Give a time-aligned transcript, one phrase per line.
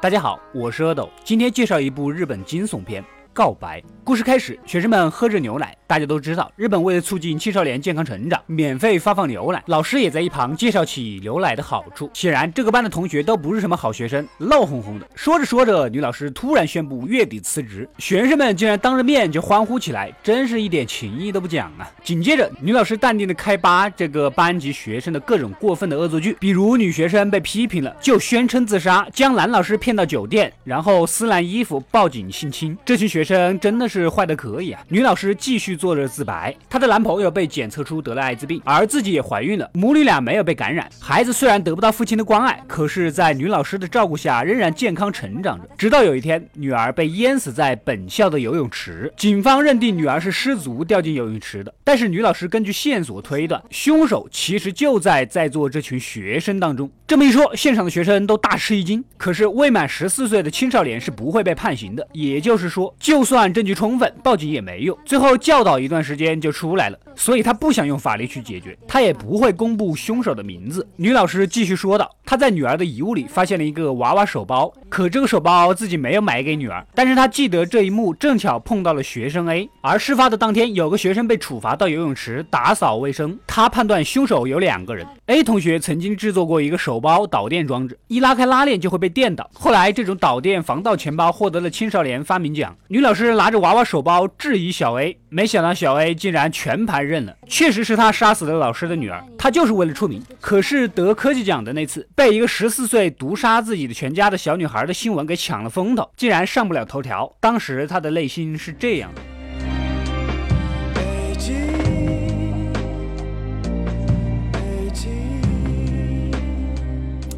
[0.00, 3.04] 大家好，我是阿斗，今天介绍一部日本惊悚片。
[3.38, 5.76] 告白故事开始，学生们喝着牛奶。
[5.86, 9.62] 大家都知道，日本为了促进青少年健康成长，免费发放牛奶。
[9.66, 12.10] 老师也在一旁介绍起牛奶的好处。
[12.14, 15.06] 显然，这个班的同学都不是什么好学生，闹哄哄的。
[15.14, 21.88] 说着说着，女老师突然宣布月底辞职，学生们竟然当着面就欢呼起来，真是一点情谊都不讲啊！
[22.02, 32.76] 紧接着，女老师淡定的开扒这个班级学生的各种过分的恶作剧，比如女学生被批评了，就宣称自杀，将男老师骗到酒店，然后撕烂衣服报警性侵。
[32.84, 33.27] 这群学生
[33.60, 34.82] 真的是坏的可以啊！
[34.88, 40.88] 女老师继续做着自白，她的男朋友被检测出得了艾滋病，而自己也怀孕了，母女俩没有被感染。
[41.00, 45.68] 孩子虽然得不到父亲的关爱，可是，在女老师的照顾下，仍然健康成长着。
[45.76, 51.74] 直到有一天，女儿被淹死在本校的游泳池，警方认定女儿是失足掉进游泳池的。
[51.84, 56.90] 但是女老师根据线索推断，凶手其实就在在座这群学生当中。
[57.06, 59.02] 这么一说，现场的学生都大吃一惊。
[59.16, 64.94] 可是未满十四岁的青少年是不会被判刑的，也就是说，就算证据充分，报警也没用。
[65.06, 70.86] 最后教导一段时间就出来了，所以他不想用法律去解决，他也不会公布凶手的名字。
[70.94, 85.04] 女老师继续说道：“她在女儿的遗物里发现了一个娃娃手包，可这个手包自己没有买给女儿，但是她记得这一幕正巧碰到了学生 A，而事发的当天有个学生被处罚到游泳池打扫卫生，她判断凶手有两个人。
[85.26, 92.76] A 同学曾经制作过一个手包导电装置，一拉开拉链就会被电到，后来这种导电防盗钱包获得了青少年发明奖。
[92.86, 100.22] 女老师拿着娃娃手包质疑小 A，没想到小 A 竟然全盘认了，确实是他杀死了老师的女儿，他就是为了出名。
[100.40, 107.34] 可是得科技奖的那次，被一个十四岁毒杀自己的全家的小女孩的新闻给抢了风头，竟然上不了头条。
[107.40, 109.22] 当时他的内心是这样的。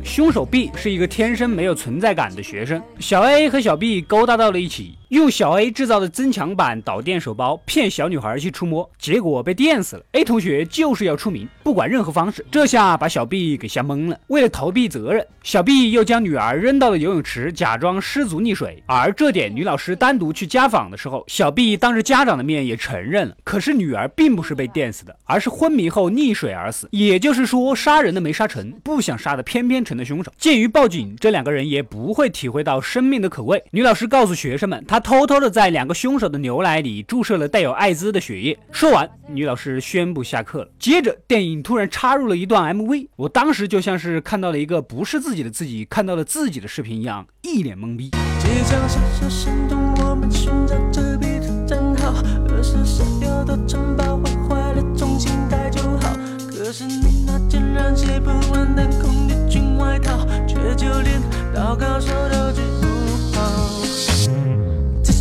[0.03, 4.99] 凶手 B 是一个天生没有存在感的学生，小 A 和小 B 勾搭到了一起。
[5.11, 10.03] 用小 A 制造的增强版导电手包骗小女孩去触摸，结果被电死了。
[10.13, 14.17] A 同学就是要出名，不管任何方式，这下把小 B 给吓懵了。
[14.29, 18.81] 为了逃避责任，小 B 又将女儿扔到了游泳池，假装失足溺水。
[18.87, 23.37] 而这点，女老师单独去家访的时候，小 B 当着家长的面也承认了。
[23.43, 26.89] 可是女儿并不是被电死的，而是昏迷后溺水而死。
[26.93, 30.33] 也就是说，杀人的没杀成，不想杀的偏偏成了凶手。
[30.39, 33.61] 鉴于报警，这两个人也不会体会到生命的可贵。
[33.73, 35.00] 女老师告诉学生们，她。
[35.01, 38.59] 偷偷的在两个凶手的牛奶里注射了带有艾滋的血液。
[38.71, 40.69] 说完，女老师宣布下课了。
[40.79, 48.11] 接着，电影突然插入了一段 MV，我当时就像是看到了一个不是自己的自己看到了自己的视频一样，一脸懵逼。
[56.51, 61.21] 可是你那件染血不完的空的军外套，却就连
[61.53, 62.87] 祷告都治不
[63.35, 64.60] 好。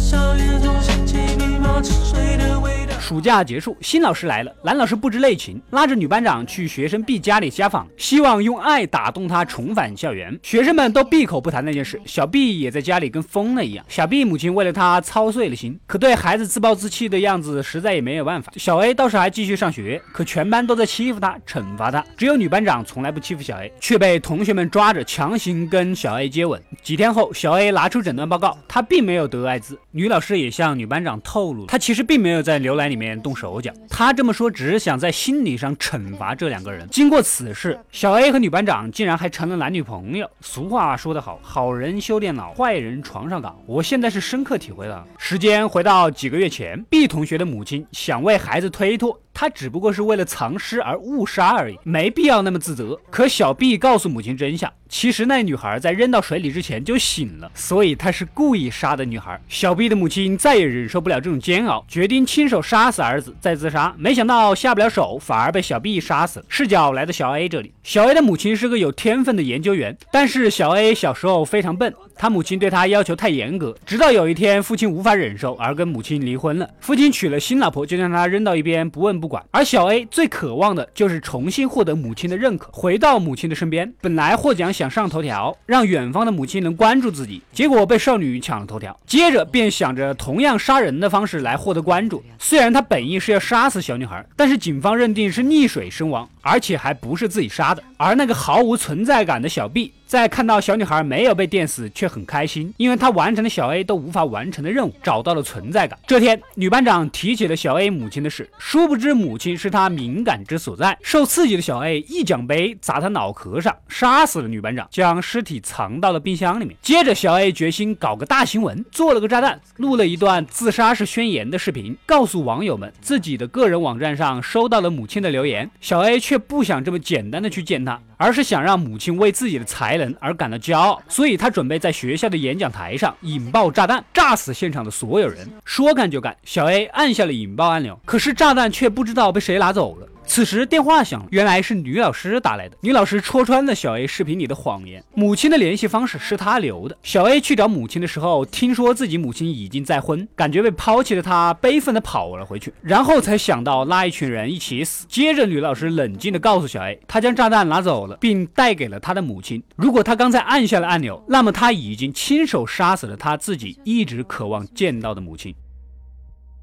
[0.10, 2.89] 草原中想起骏马沉睡的尾。
[3.00, 4.54] 暑假结束，新老师来了。
[4.62, 10.38] 男老师不知内情，拉着女班长去学生 B 家里家访，希望用爱打动她重返校园。
[10.44, 13.84] 学生们都闭口不谈那件事，小 B 也在家里跟疯了一样。
[13.88, 18.52] 小 B 母亲为了他操碎了心，可对孩子自暴自弃的样子，实在也没有办法。
[18.58, 22.04] 小 A 倒是还继续上学，可全班都在欺负他，惩罚他。
[22.18, 26.62] 只有女班长从来不欺负小 A，却被同学们抓着强行跟小 A 接吻。
[26.84, 29.80] 几天后，小 A 拿出诊断报告，他并没有得艾滋。
[29.92, 33.72] 女老师也向女班长透露，他其实并没有在浏览里面动手脚。
[33.90, 36.88] 他这么说，只是想在心理上惩罚这两个人。
[36.90, 40.30] 经过此事，小 A 和女班长竟然还成了男女朋友。
[40.42, 43.62] 俗话说得好，好人修电脑，坏人床上搞。
[43.66, 45.06] 我现在是深刻体会了。
[45.18, 49.18] 时间回到几个月前，B 同学的母亲想为孩子推脱。
[49.40, 53.00] 他只不过是为了藏尸而误杀而已，没必要那么自责。
[53.10, 59.42] 可小 B 告诉母亲真相，其实那女孩在扔到水里之前就醒了，所以他是故意杀的女孩。
[59.48, 63.96] 小 B 的母亲再也忍受不了这种煎熬，决定亲手杀死儿子再自杀。
[63.98, 66.46] 没想到下不了手，反而被小 B 杀死了。
[66.50, 76.70] 视角来到小 A 这里，小 A 的母亲是个有天分的研究员，但是小 A 小时候非常笨，他母亲对他要求太严格，直到有一天父亲无法忍受而跟母亲离婚了。
[76.82, 79.29] 父亲娶了新老婆，就将他扔到一边不问不。
[79.30, 83.94] 管，而小 A 最渴望的就是重新获得母亲的认可，回到母亲的身边。
[84.02, 89.00] 本来获奖想上头条，让远方的母亲能关注自己，结果被少女抢了头条。
[89.06, 92.24] 接着便想着同样杀人的方式来获得关注。
[92.40, 97.84] 虽然他本意是要杀死小女孩，但是警方认定是溺水身亡，而且还不是自己杀的。
[98.00, 99.92] 而那个毫无存在感的小 B。
[100.08, 106.00] 在看到小女孩没有被电死，却很开心，因为她完成了小 A 都无法完成的任务，找到了存在感。
[106.08, 110.98] 这天，女班长提起了小 A 母亲的事，殊不知母亲是她敏感之所在。
[111.04, 116.76] 受刺激的小 A 一奖杯砸她脑壳上，杀死了女班长，将尸体藏到了冰箱里面。
[116.82, 125.70] 接着，小 A 决心搞个大新闻，做了个炸弹，录了一段自杀式宣言的视频，告诉网友们自己的个人网站上收到了母亲的留言。
[125.80, 130.00] 小 A 却不想这么简单的去见她而是想让母亲为自己的才。
[130.00, 135.46] 能而感到骄傲，所以他准备在学校的演讲台上引爆炸弹，炸死现场的所有人。
[135.66, 140.08] 说干就干，小 A 按下了引爆按钮，可是炸弹却不知道被谁拿走了。
[140.30, 142.78] 此时电话响了，原来是女老师打来的。
[142.82, 146.96] 女老师戳穿了小 A 视频里的谎言，母亲的联系方式是他留的。
[147.02, 155.08] 小 A 去找母亲的时候，听说自己母亲已经再婚，感觉被抛弃的他悲愤的跑了回去，然后才想到拉一群人一起死。
[155.10, 159.64] 接着女老师冷静的告诉小 A，他将炸弹拿走了，并带给了他的母亲。
[159.76, 165.56] 如果他刚才按下了按钮，那么他已经亲手杀死了他自己一直渴望见到的母亲。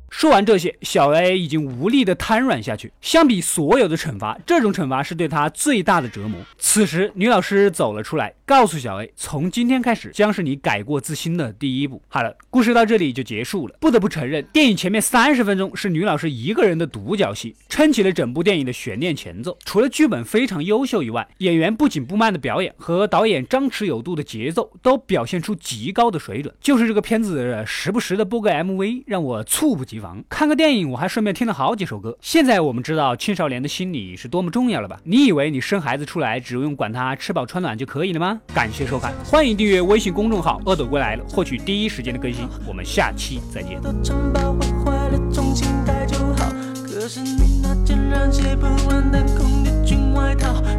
[0.08, 2.92] 说完这些，小 A 已经无力的瘫软下去。
[3.00, 6.40] 相比所有的惩罚，这种惩罚是对他最大的折磨。
[6.58, 12.00] 此时，女老师走了出来，告诉小 A，从今天开始将是你改过自新的第一步。
[12.08, 13.74] 好了，故事到这里就结束了。
[13.80, 19.58] 不得不承认，电影前面三十分钟是女老师一个人的独角戏，撑起了整部电影的悬念前奏。
[19.64, 26.54] 除了剧本非常优秀以外，演员不紧不慢的表演和导演张弛有度的节奏都表现出极高的水准。
[26.60, 29.95] 就是这个片子时不时的播个 MV，让我猝不及。
[29.98, 32.16] 防看个电影，我还顺便听了好几首歌。
[32.20, 34.98] 现在我们知道青少年的心理是多么重要了吧？
[35.04, 38.40] 你以为你生孩子出来只用管他吃饱穿暖就可以了吗？
[38.54, 42.48] 感谢收看，欢迎订阅微信公众号“恶斗归来了”，获取第一时间的更新。
[42.66, 43.80] 我们下期再见。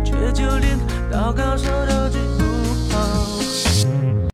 [0.04, 0.78] 却就连
[1.12, 2.44] 祷告都治不
[2.94, 3.37] 好。